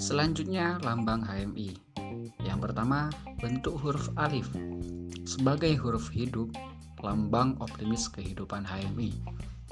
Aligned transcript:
Selanjutnya 0.00 0.80
lambang 0.80 1.20
HMI. 1.20 1.76
Yang 2.40 2.58
pertama, 2.64 3.12
bentuk 3.36 3.76
huruf 3.84 4.08
alif. 4.16 4.48
Sebagai 5.28 5.76
huruf 5.76 6.08
hidup, 6.08 6.56
lambang 7.04 7.60
optimis 7.60 8.08
kehidupan 8.08 8.64
HMI. 8.64 9.12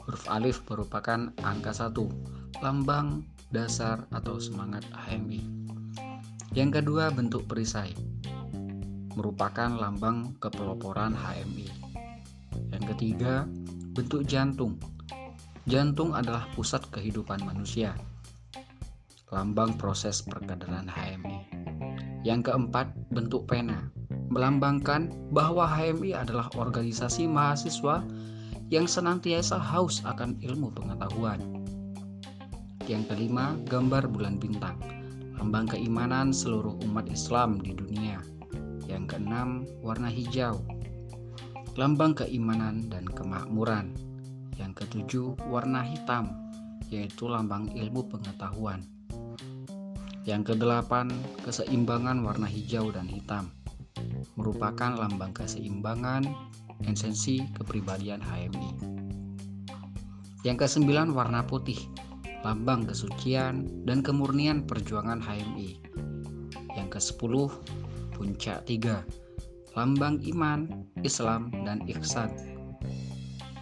Huruf 0.05 0.29
alif 0.29 0.61
merupakan 0.69 1.33
angka 1.41 1.73
satu, 1.73 2.13
lambang 2.61 3.25
dasar 3.49 4.05
atau 4.13 4.37
semangat 4.37 4.85
HMI. 4.93 5.41
Yang 6.53 6.85
kedua, 6.85 7.09
bentuk 7.09 7.49
perisai. 7.49 7.97
Merupakan 9.17 9.81
lambang 9.81 10.37
kepeloporan 10.45 11.17
HMI. 11.17 11.73
Yang 12.77 12.85
ketiga, 12.93 13.49
bentuk 13.97 14.29
jantung. 14.29 14.77
Jantung 15.65 16.13
adalah 16.13 16.45
pusat 16.53 16.85
kehidupan 16.93 17.41
manusia. 17.49 17.97
Lambang 19.29 19.77
proses 19.77 20.25
perkadaran 20.25 20.89
HMI. 20.89 21.45
Yang 22.25 22.49
keempat, 22.49 22.97
bentuk 23.13 23.45
pena. 23.45 23.93
Melambangkan 24.33 25.13
bahwa 25.37 25.69
HMI 25.69 26.17
adalah 26.17 26.49
organisasi 26.57 27.29
mahasiswa 27.29 28.09
yang 28.73 28.89
senantiasa 28.89 29.61
haus 29.61 30.01
akan 30.09 30.41
ilmu 30.41 30.73
pengetahuan. 30.73 31.45
Yang 32.89 33.13
kelima, 33.13 33.53
gambar 33.69 34.09
bulan 34.09 34.41
bintang. 34.41 34.81
Lambang 35.37 35.69
keimanan 35.77 36.33
seluruh 36.33 36.81
umat 36.89 37.05
Islam 37.13 37.61
di 37.61 37.77
dunia. 37.77 38.25
Yang 38.89 39.13
keenam, 39.13 39.69
warna 39.85 40.09
hijau. 40.09 40.57
Lambang 41.77 42.17
keimanan 42.17 42.89
dan 42.89 43.05
kemakmuran. 43.05 43.93
Yang 44.57 44.73
ketujuh, 44.85 45.37
warna 45.53 45.85
hitam, 45.85 46.33
yaitu 46.89 47.29
lambang 47.29 47.69
ilmu 47.77 48.09
pengetahuan. 48.09 48.98
Yang 50.29 50.53
kedelapan, 50.53 51.09
keseimbangan 51.41 52.21
warna 52.21 52.45
hijau 52.45 52.93
dan 52.93 53.09
hitam 53.09 53.49
merupakan 54.37 54.93
lambang 54.93 55.33
keseimbangan 55.33 56.29
esensi 56.85 57.49
kepribadian 57.57 58.21
HMI. 58.21 58.71
Yang 60.45 60.69
kesembilan, 60.69 61.17
warna 61.17 61.41
putih, 61.49 61.81
lambang 62.45 62.85
kesucian 62.85 63.65
dan 63.89 64.05
kemurnian 64.05 64.69
perjuangan 64.69 65.25
HMI. 65.25 65.81
Yang 66.77 67.01
kesepuluh, 67.01 67.49
puncak 68.13 68.69
tiga, 68.69 69.09
lambang 69.73 70.21
iman, 70.29 70.69
Islam, 71.01 71.49
dan 71.65 71.89
ihsan 71.89 72.29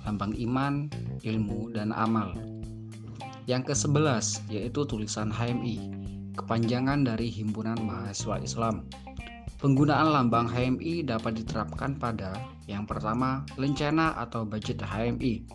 lambang 0.07 0.39
iman, 0.39 0.87
ilmu, 1.27 1.75
dan 1.75 1.91
amal. 1.91 2.31
Yang 3.51 3.75
ke-11 3.75 4.47
yaitu 4.55 4.87
tulisan 4.87 5.35
HMI, 5.35 5.91
kepanjangan 6.37 7.03
dari 7.03 7.33
Himpunan 7.33 7.81
Mahasiswa 7.81 8.37
Islam. 8.45 8.85
Penggunaan 9.57 10.13
lambang 10.13 10.53
HMI 10.53 11.09
dapat 11.09 11.41
diterapkan 11.41 11.97
pada 11.97 12.37
yang 12.67 12.83
pertama, 12.83 13.47
lencana 13.55 14.19
atau 14.19 14.43
budget 14.43 14.83
HMI. 14.83 15.47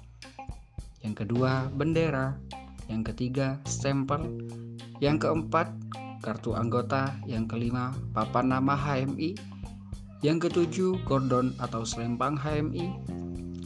Yang 1.03 1.15
kedua, 1.27 1.67
bendera. 1.75 2.39
Yang 2.88 3.11
ketiga, 3.13 3.59
stempel. 3.67 4.23
Yang 5.03 5.27
keempat, 5.27 5.75
kartu 6.23 6.55
anggota. 6.55 7.11
Yang 7.27 7.51
kelima, 7.51 7.91
papan 8.16 8.55
nama 8.55 8.79
HMI. 8.79 9.35
Yang 10.23 10.49
ketujuh, 10.49 11.03
kordon 11.03 11.51
atau 11.59 11.83
selempang 11.83 12.39
HMI. 12.39 12.95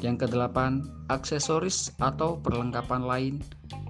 Yang 0.02 0.26
kedelapan, 0.26 0.82
aksesoris 1.14 1.94
atau 2.02 2.42
perlengkapan 2.42 3.06
lain 3.06 3.34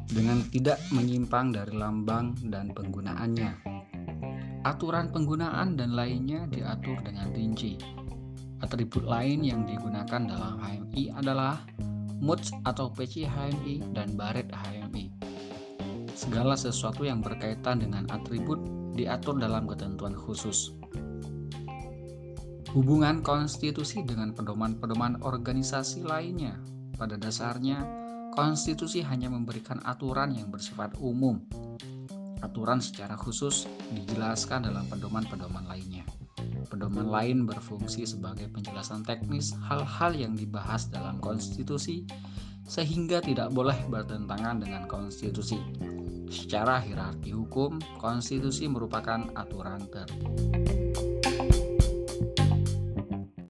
dengan 0.09 0.45
tidak 0.53 0.77
menyimpang 0.93 1.53
dari 1.53 1.73
lambang 1.73 2.37
dan 2.49 2.69
penggunaannya. 2.73 3.51
Aturan 4.65 5.13
penggunaan 5.13 5.77
dan 5.77 5.93
lainnya 5.93 6.49
diatur 6.49 6.97
dengan 7.05 7.29
rinci. 7.33 7.77
Atribut 8.65 9.05
lain 9.05 9.45
yang 9.45 9.61
digunakan 9.69 10.25
dalam 10.25 10.57
HMI 10.57 11.13
adalah 11.13 11.61
MUTS 12.17 12.55
atau 12.65 12.89
peci 12.89 13.27
HMI 13.27 13.93
dan 13.93 14.17
baret 14.17 14.49
HMI. 14.49 15.05
Segala 16.15 16.55
sesuatu 16.55 17.03
yang 17.05 17.19
berkaitan 17.19 17.83
dengan 17.83 18.07
atribut 18.09 18.57
diatur 18.95 19.37
dalam 19.37 19.67
ketentuan 19.67 20.15
khusus. 20.15 20.71
Hubungan 22.71 23.23
konstitusi 23.23 24.03
dengan 24.03 24.35
pedoman-pedoman 24.35 25.23
organisasi 25.23 26.03
lainnya, 26.03 26.59
pada 26.95 27.15
dasarnya 27.19 28.04
konstitusi 28.35 28.99
hanya 29.01 29.31
memberikan 29.31 29.79
aturan 29.87 30.35
yang 30.35 30.51
bersifat 30.51 30.93
umum. 30.99 31.39
Aturan 32.43 32.83
secara 32.83 33.15
khusus 33.15 33.65
dijelaskan 33.95 34.69
dalam 34.69 34.85
pedoman-pedoman 34.91 35.65
lainnya. 35.65 36.03
Pedoman 36.67 37.07
lain 37.07 37.47
berfungsi 37.47 38.03
sebagai 38.03 38.51
penjelasan 38.51 39.07
teknis 39.07 39.55
hal-hal 39.65 40.11
yang 40.13 40.35
dibahas 40.35 40.91
dalam 40.91 41.17
konstitusi 41.23 42.03
sehingga 42.67 43.23
tidak 43.23 43.55
boleh 43.55 43.77
bertentangan 43.87 44.59
dengan 44.61 44.83
konstitusi. 44.85 45.57
Secara 46.27 46.81
hierarki 46.83 47.31
hukum, 47.31 47.79
konstitusi 48.01 48.67
merupakan 48.67 49.29
aturan 49.37 49.87
tertinggi. 49.87 50.84